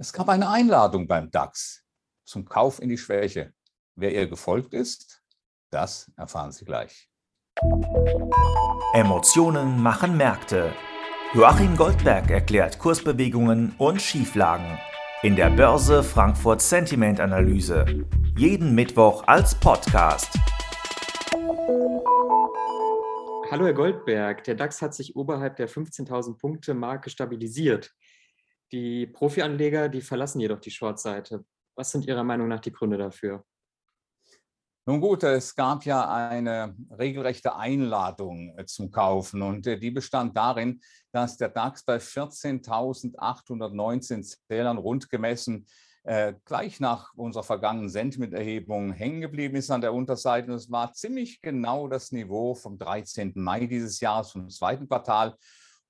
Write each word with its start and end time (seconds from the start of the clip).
Es 0.00 0.14
gab 0.14 0.30
eine 0.30 0.48
Einladung 0.48 1.06
beim 1.06 1.30
DAX 1.30 1.84
zum 2.24 2.46
Kauf 2.46 2.80
in 2.80 2.88
die 2.88 2.96
Schwäche. 2.96 3.52
Wer 3.96 4.14
ihr 4.14 4.26
gefolgt 4.26 4.72
ist, 4.72 5.22
das 5.70 6.10
erfahren 6.16 6.52
Sie 6.52 6.64
gleich. 6.64 7.10
Emotionen 8.94 9.82
machen 9.82 10.16
Märkte. 10.16 10.72
Joachim 11.34 11.76
Goldberg 11.76 12.30
erklärt 12.30 12.78
Kursbewegungen 12.78 13.74
und 13.76 14.00
Schieflagen 14.00 14.78
in 15.22 15.36
der 15.36 15.50
Börse 15.50 16.02
Frankfurt 16.02 16.62
Sentiment 16.62 17.20
Analyse. 17.20 17.84
Jeden 18.38 18.74
Mittwoch 18.74 19.24
als 19.26 19.54
Podcast. 19.54 20.34
Hallo 23.50 23.66
Herr 23.66 23.74
Goldberg, 23.74 24.44
der 24.44 24.54
DAX 24.54 24.80
hat 24.80 24.94
sich 24.94 25.14
oberhalb 25.14 25.56
der 25.56 25.68
15.000 25.68 26.38
Punkte 26.38 26.72
Marke 26.72 27.10
stabilisiert. 27.10 27.94
Die 28.72 29.06
Profi-Anleger, 29.06 29.88
die 29.88 30.00
verlassen 30.00 30.40
jedoch 30.40 30.60
die 30.60 30.70
Short-Seite. 30.70 31.44
Was 31.74 31.90
sind 31.90 32.06
Ihrer 32.06 32.24
Meinung 32.24 32.48
nach 32.48 32.60
die 32.60 32.72
Gründe 32.72 32.96
dafür? 32.98 33.44
Nun 34.86 35.00
gut, 35.00 35.22
es 35.24 35.54
gab 35.54 35.84
ja 35.84 36.10
eine 36.10 36.74
regelrechte 36.98 37.54
Einladung 37.54 38.58
äh, 38.58 38.64
zum 38.66 38.90
Kaufen 38.90 39.42
und 39.42 39.66
äh, 39.66 39.78
die 39.78 39.90
bestand 39.90 40.34
darin, 40.36 40.80
dass 41.12 41.36
der 41.36 41.50
DAX 41.50 41.84
bei 41.84 41.98
14.819 41.98 44.38
Zählern 44.48 44.78
rund 44.78 45.10
gemessen 45.10 45.66
äh, 46.02 46.32
gleich 46.44 46.80
nach 46.80 47.12
unserer 47.14 47.44
vergangenen 47.44 47.90
Sentimenterhebung 47.90 48.92
hängen 48.92 49.20
geblieben 49.20 49.56
ist 49.56 49.70
an 49.70 49.82
der 49.82 49.92
Unterseite. 49.92 50.50
Und 50.50 50.56
es 50.56 50.70
war 50.70 50.94
ziemlich 50.94 51.42
genau 51.42 51.88
das 51.88 52.10
Niveau 52.10 52.54
vom 52.54 52.78
13. 52.78 53.32
Mai 53.34 53.66
dieses 53.66 54.00
Jahres, 54.00 54.32
vom 54.32 54.48
zweiten 54.48 54.88
Quartal. 54.88 55.36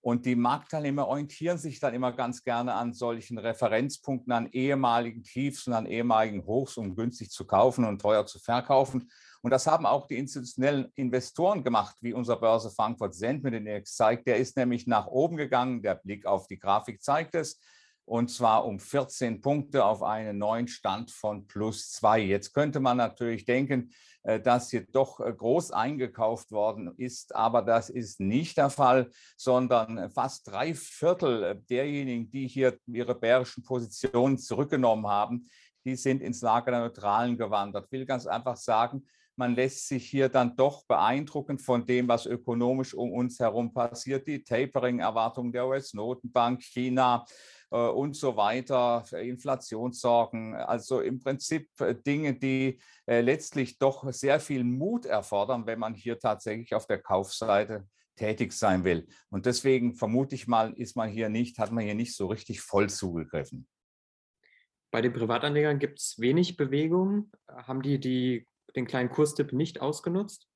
Und 0.03 0.25
die 0.25 0.35
Marktteilnehmer 0.35 1.07
orientieren 1.07 1.59
sich 1.59 1.79
dann 1.79 1.93
immer 1.93 2.13
ganz 2.13 2.43
gerne 2.43 2.73
an 2.73 2.95
solchen 2.95 3.37
Referenzpunkten, 3.37 4.33
an 4.33 4.49
ehemaligen 4.51 5.23
Tiefs 5.23 5.67
und 5.67 5.75
an 5.75 5.87
ehemaligen 5.87 6.47
Hochs, 6.47 6.79
um 6.79 6.97
günstig 6.97 7.31
zu 7.31 7.47
kaufen 7.47 7.84
und 7.84 8.01
teuer 8.01 8.25
zu 8.25 8.39
verkaufen. 8.39 9.11
Und 9.42 9.51
das 9.51 9.67
haben 9.67 9.87
auch 9.87 10.07
die 10.07 10.17
institutionellen 10.17 10.91
Investoren 10.95 11.62
gemacht, 11.65 11.97
wie 12.01 12.15
unser 12.15 12.37
Börse 12.37 12.70
Frankfurt 12.70 13.15
Sentiment 13.15 13.57
Index 13.57 13.95
zeigt. 13.95 14.27
Der 14.27 14.37
ist 14.37 14.57
nämlich 14.57 14.87
nach 14.87 15.07
oben 15.07 15.37
gegangen. 15.37 15.83
Der 15.83 15.97
Blick 15.97 16.25
auf 16.27 16.47
die 16.47 16.59
Grafik 16.59 17.03
zeigt 17.03 17.35
es. 17.35 17.61
Und 18.11 18.28
zwar 18.28 18.64
um 18.64 18.80
14 18.80 19.41
Punkte 19.41 19.84
auf 19.84 20.03
einen 20.03 20.36
neuen 20.36 20.66
Stand 20.66 21.12
von 21.12 21.47
plus 21.47 21.92
zwei. 21.92 22.19
Jetzt 22.19 22.52
könnte 22.52 22.80
man 22.80 22.97
natürlich 22.97 23.44
denken, 23.44 23.92
äh, 24.25 24.41
dass 24.41 24.70
hier 24.70 24.84
doch 24.91 25.20
äh, 25.20 25.33
groß 25.33 25.70
eingekauft 25.70 26.50
worden 26.50 26.92
ist. 26.97 27.33
Aber 27.36 27.62
das 27.62 27.89
ist 27.89 28.19
nicht 28.19 28.56
der 28.56 28.69
Fall, 28.69 29.11
sondern 29.36 30.11
fast 30.11 30.48
drei 30.50 30.75
Viertel 30.75 31.44
äh, 31.44 31.56
derjenigen, 31.70 32.28
die 32.33 32.48
hier 32.48 32.77
ihre 32.89 33.14
bärischen 33.14 33.62
Positionen 33.62 34.39
zurückgenommen 34.39 35.06
haben, 35.06 35.48
die 35.84 35.95
sind 35.95 36.20
ins 36.20 36.41
Lager 36.41 36.72
der 36.72 36.80
Neutralen 36.80 37.39
gewandert. 37.39 37.86
Ich 37.86 37.92
will 37.92 38.06
ganz 38.06 38.27
einfach 38.27 38.56
sagen, 38.56 39.06
man 39.36 39.55
lässt 39.55 39.86
sich 39.86 40.11
hier 40.11 40.28
dann 40.28 40.56
doch 40.56 40.84
beeindrucken 40.84 41.61
von 41.61 41.86
dem, 41.86 42.08
was 42.08 42.27
ökonomisch 42.27 42.92
um 42.92 43.12
uns 43.12 43.39
herum 43.39 43.72
passiert. 43.72 44.27
Die 44.27 44.42
Tapering-Erwartungen 44.42 45.52
der 45.52 45.67
US-Notenbank, 45.69 46.61
China, 46.62 47.24
äh, 47.24 47.59
und 47.77 48.17
so 48.17 48.37
weiter, 48.37 49.05
Inflationssorgen. 49.13 50.55
Also 50.55 51.01
im 51.01 51.21
Prinzip 51.21 51.69
äh, 51.81 51.95
Dinge, 51.95 52.35
die 52.35 52.81
äh, 53.07 53.21
letztlich 53.21 53.79
doch 53.79 54.13
sehr 54.13 54.41
viel 54.41 54.65
Mut 54.65 55.07
erfordern, 55.07 55.67
wenn 55.67 55.79
man 55.79 55.95
hier 55.95 56.19
tatsächlich 56.19 56.75
auf 56.75 56.87
der 56.87 57.01
Kaufseite 57.01 57.87
tätig 58.17 58.53
sein 58.53 58.85
will. 58.85 59.07
Und 59.31 59.47
deswegen 59.47 59.95
vermute 59.95 60.35
ich 60.35 60.47
mal, 60.47 60.73
ist 60.73 60.97
man 60.97 61.09
hier 61.09 61.29
nicht, 61.29 61.59
hat 61.59 61.73
man 61.73 61.85
hier 61.85 61.95
nicht 61.95 62.15
so 62.15 62.27
richtig 62.27 62.61
voll 62.61 62.91
zugegriffen. 62.91 63.67
Bei 64.91 65.01
den 65.01 65.13
Privatanlegern 65.13 65.79
gibt 65.79 66.01
es 66.01 66.19
wenig 66.19 66.57
Bewegung. 66.57 67.31
Haben 67.48 67.83
die, 67.83 68.01
die 68.01 68.47
den 68.75 68.87
kleinen 68.87 69.11
Kurstipp 69.11 69.53
nicht 69.53 69.81
ausgenutzt? 69.81 70.48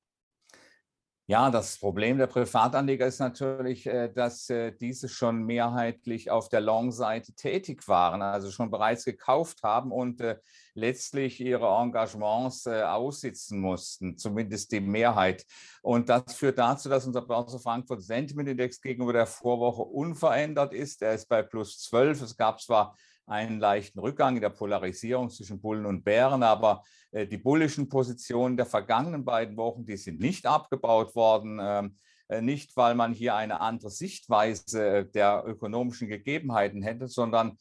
Ja, 1.27 1.49
das 1.49 1.79
Problem 1.79 2.19
der 2.19 2.27
Privatanleger 2.27 3.07
ist 3.07 3.17
natürlich, 3.17 3.87
äh, 3.87 4.13
dass 4.13 4.47
äh, 4.51 4.71
diese 4.71 5.09
schon 5.09 5.43
mehrheitlich 5.43 6.29
auf 6.29 6.49
der 6.49 6.61
Long-Seite 6.61 7.33
tätig 7.33 7.87
waren, 7.87 8.21
also 8.21 8.51
schon 8.51 8.69
bereits 8.69 9.05
gekauft 9.05 9.63
haben 9.63 9.91
und 9.91 10.21
äh, 10.21 10.37
letztlich 10.75 11.39
ihre 11.39 11.65
Engagements 11.81 12.67
aussitzen 12.67 13.59
mussten, 13.59 14.19
zumindest 14.19 14.71
die 14.71 14.81
Mehrheit. 14.81 15.47
Und 15.81 16.09
das 16.09 16.35
führt 16.35 16.59
dazu, 16.59 16.89
dass 16.89 17.07
unser 17.07 17.23
Börse 17.23 17.57
Frankfurt 17.59 18.03
Sentiment 18.03 18.49
Index 18.49 18.79
gegenüber 18.79 19.13
der 19.13 19.25
Vorwoche 19.25 19.81
unverändert 19.81 20.73
ist. 20.73 21.01
Er 21.01 21.13
ist 21.13 21.27
bei 21.27 21.41
plus 21.41 21.79
12. 21.79 22.21
Es 22.21 22.37
gab 22.37 22.61
zwar 22.61 22.95
einen 23.27 23.59
leichten 23.59 23.99
Rückgang 23.99 24.35
in 24.35 24.41
der 24.41 24.49
Polarisierung 24.49 25.29
zwischen 25.29 25.61
Bullen 25.61 25.85
und 25.85 26.03
Bären, 26.03 26.43
aber 26.43 26.83
äh, 27.11 27.27
die 27.27 27.37
bullischen 27.37 27.89
Positionen 27.89 28.57
der 28.57 28.65
vergangenen 28.65 29.25
beiden 29.25 29.57
Wochen, 29.57 29.85
die 29.85 29.97
sind 29.97 30.19
nicht 30.19 30.45
abgebaut 30.45 31.15
worden. 31.15 31.59
Ähm, 31.61 31.97
äh, 32.27 32.41
nicht, 32.41 32.75
weil 32.75 32.95
man 32.95 33.13
hier 33.13 33.35
eine 33.35 33.61
andere 33.61 33.89
Sichtweise 33.89 34.87
äh, 34.87 35.11
der 35.11 35.43
ökonomischen 35.45 36.07
Gegebenheiten 36.07 36.81
hätte, 36.81 37.07
sondern 37.07 37.57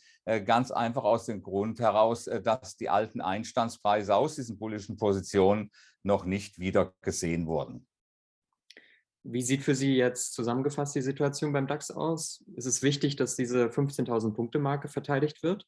ganz 0.47 0.71
einfach 0.71 1.05
aus 1.05 1.27
dem 1.27 1.43
Grund 1.43 1.81
heraus, 1.81 2.25
dass 2.25 2.79
die 2.79 2.89
alten 2.89 3.21
Einstandspreise 3.21 4.17
aus 4.17 4.37
diesen 4.37 4.59
bullischen 4.59 4.97
Positionen 4.97 5.71
noch 6.03 6.25
nicht 6.25 6.59
wieder 6.59 6.95
gesehen 7.03 7.47
wurden. 7.47 7.87
Wie 9.27 9.41
sieht 9.41 9.63
für 9.63 9.75
Sie 9.75 9.97
jetzt 9.97 10.35
zusammengefasst 10.35 10.95
die 10.95 11.01
Situation 11.01 11.53
beim 11.55 11.67
DAX 11.67 11.91
aus? 11.91 12.45
Ist 12.57 12.67
es 12.67 12.83
wichtig, 12.83 13.17
dass 13.17 13.37
diese 13.37 13.69
15.000 13.69 14.35
Punkte 14.35 14.59
Marke 14.59 14.89
verteidigt 14.89 15.43
wird? 15.43 15.67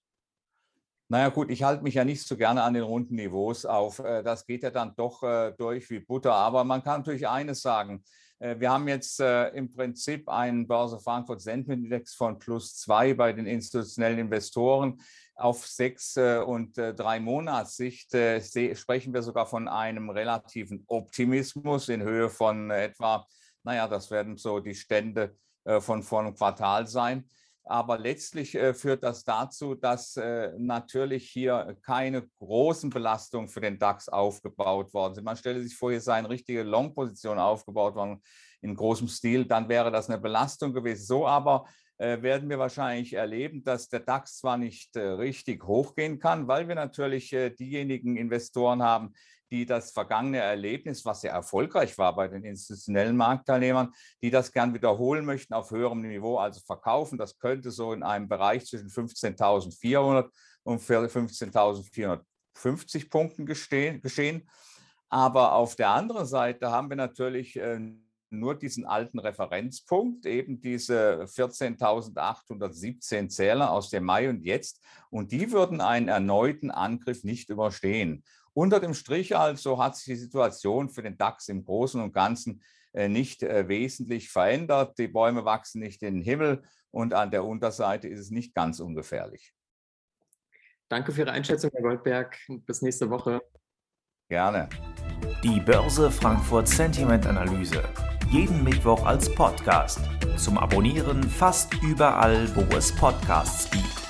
Naja 1.09 1.29
gut, 1.29 1.51
ich 1.51 1.63
halte 1.63 1.83
mich 1.83 1.95
ja 1.95 2.05
nicht 2.05 2.27
so 2.27 2.37
gerne 2.37 2.63
an 2.65 2.75
den 2.75 2.83
runden 2.83 3.15
Niveaus 3.15 3.65
auf. 3.65 4.01
Äh, 4.01 4.23
das 4.23 4.45
geht 4.45 4.63
ja 4.63 4.71
dann 4.71 4.95
doch 4.97 5.23
äh, 5.23 5.53
durch 5.57 5.89
wie 5.89 6.01
Butter. 6.01 6.35
Aber 6.35 6.65
man 6.65 6.83
kann 6.83 7.01
natürlich 7.01 7.29
eines 7.29 7.63
sagen. 7.63 8.05
Äh, 8.41 8.59
wir 8.59 8.71
haben 8.71 8.89
jetzt 8.89 9.21
im 9.21 9.71
Prinzip 9.71 10.29
einen 10.29 10.67
Börse 10.67 10.99
Frankfurt 10.99 11.41
Sentiment 11.41 11.85
Index 11.85 12.15
von 12.15 12.39
plus 12.39 12.77
zwei 12.77 13.15
bei 13.15 13.33
den 13.33 13.47
institutionellen 13.47 14.19
Investoren. 14.19 15.01
Auf 15.35 15.67
sechs 15.67 16.17
und 16.17 16.79
drei 16.79 17.21
Monatssicht 17.21 18.09
sprechen 18.09 19.13
wir 19.13 19.21
sogar 19.21 19.45
von 19.45 19.69
einem 19.69 20.09
relativen 20.09 20.83
Optimismus 20.87 21.91
in 21.91 22.03
Höhe 22.03 22.31
von 22.31 22.71
etwa 22.71 23.27
naja, 23.67 23.89
das 23.89 24.11
werden 24.13 24.37
so 24.37 24.61
die 24.61 24.77
Stände 24.77 25.37
äh, 25.65 25.81
von 25.81 26.03
vor 26.03 26.21
einem 26.21 26.35
Quartal 26.35 26.87
sein. 26.87 27.29
Aber 27.65 27.99
letztlich 27.99 28.55
äh, 28.55 28.73
führt 28.73 29.03
das 29.03 29.25
dazu, 29.25 29.75
dass 29.75 30.17
äh, 30.17 30.53
natürlich 30.57 31.29
hier 31.29 31.77
keine 31.83 32.29
großen 32.39 32.91
Belastungen 32.91 33.49
für 33.49 33.61
den 33.61 33.77
DAX 33.77 34.09
aufgebaut 34.09 34.95
worden 34.95 35.17
sind. 35.17 35.25
Man 35.25 35.37
stelle 35.37 35.61
sich 35.61 35.77
vor, 35.77 35.91
hier 35.91 36.01
sei 36.01 36.15
eine 36.15 36.31
richtige 36.31 36.63
Long-Position 36.63 37.41
aufgebaut 37.41 37.97
worden 37.97 38.23
in 38.63 38.77
großem 38.77 39.09
Stil, 39.09 39.45
dann 39.45 39.69
wäre 39.69 39.91
das 39.91 40.09
eine 40.09 40.21
Belastung 40.21 40.73
gewesen. 40.73 41.05
So 41.05 41.27
aber 41.27 41.67
werden 41.99 42.51
wir 42.51 42.59
wahrscheinlich 42.59 43.15
erleben, 43.15 43.65
dass 43.65 43.89
der 43.89 44.01
DAX 44.01 44.39
zwar 44.39 44.59
nicht 44.59 44.95
richtig 44.97 45.65
hochgehen 45.65 46.19
kann, 46.19 46.47
weil 46.47 46.69
wir 46.69 46.75
natürlich 46.75 47.31
diejenigen 47.59 48.17
Investoren 48.17 48.83
haben, 48.83 49.15
die 49.51 49.67
das 49.67 49.93
vergangene 49.93 50.39
Erlebnis, 50.39 51.05
was 51.05 51.21
sehr 51.21 51.33
erfolgreich 51.33 51.97
war 51.99 52.15
bei 52.15 52.29
den 52.29 52.45
institutionellen 52.45 53.17
Marktteilnehmern, 53.17 53.93
die 54.23 54.31
das 54.31 54.53
gern 54.53 54.75
wiederholen 54.75 55.25
möchten 55.25 55.55
auf 55.55 55.71
höherem 55.71 56.03
Niveau, 56.03 56.39
also 56.39 56.61
verkaufen. 56.61 57.19
Das 57.19 57.39
könnte 57.39 57.71
so 57.71 57.93
in 57.93 58.03
einem 58.03 58.29
Bereich 58.29 58.67
zwischen 58.67 58.89
15.400 58.89 60.29
und 60.65 60.83
15.450 60.83 63.11
Punkten 63.11 63.47
geschehen. 63.47 64.49
Aber 65.09 65.53
auf 65.53 65.77
der 65.77 65.91
anderen 65.91 66.27
Seite 66.27 66.71
haben 66.71 66.89
wir 66.89 66.97
natürlich 66.97 67.57
äh, 67.57 67.79
nur 68.31 68.57
diesen 68.57 68.85
alten 68.85 69.19
Referenzpunkt, 69.19 70.27
eben 70.27 70.61
diese 70.61 71.25
14.817 71.25 73.29
Zähler 73.29 73.71
aus 73.71 73.91
dem 73.91 74.05
Mai 74.05 74.29
und 74.29 74.45
jetzt. 74.45 74.83
Und 75.11 75.33
die 75.33 75.53
würden 75.53 75.81
einen 75.81 76.09
erneuten 76.09 76.71
Angriff 76.71 77.25
nicht 77.25 77.51
überstehen. 77.51 78.25
Unter 78.57 78.81
dem 78.81 78.95
Strich 78.95 79.37
also 79.37 79.79
hat 79.79 79.97
sich 79.97 80.07
die 80.07 80.17
Situation 80.17 80.89
für 80.89 81.03
den 81.03 81.19
DAX 81.19 81.49
im 81.49 81.63
Großen 81.63 82.01
und 82.01 82.15
Ganzen 82.15 82.63
äh, 82.95 83.07
nicht 83.07 83.43
äh, 83.43 83.69
wesentlich 83.69 84.31
verändert. 84.31 84.99
Die 84.99 85.09
Bäume 85.09 85.45
wachsen 85.45 85.81
nicht 85.81 86.03
in 86.03 86.15
den 86.15 86.23
Himmel 86.23 86.63
und 86.91 87.13
an 87.13 87.31
der 87.31 87.45
Unterseite 87.45 88.09
ist 88.09 88.19
es 88.19 88.31
nicht 88.31 88.55
ganz 88.55 88.81
ungefährlich. 88.81 89.53
Danke 90.89 91.13
für 91.13 91.21
Ihre 91.21 91.33
Einschätzung, 91.33 91.71
Herr 91.75 91.83
Goldberg. 91.83 92.39
Bis 92.49 92.81
nächste 92.81 93.11
Woche. 93.11 93.43
Gerne. 94.31 94.71
Die 95.43 95.61
Börse 95.61 96.11
Frankfurt 96.11 96.67
Sentiment 96.67 97.27
Analyse. 97.27 97.83
Jeden 98.31 98.65
Mittwoch 98.65 99.05
als 99.05 99.35
Podcast. 99.35 100.01
Zum 100.39 100.57
Abonnieren 100.57 101.23
fast 101.25 101.75
überall, 101.83 102.49
wo 102.57 102.63
es 102.75 102.91
Podcasts 102.97 103.71
gibt. 103.71 104.06